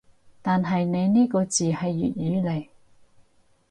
[0.41, 2.67] 但係你呢個字係粵語嚟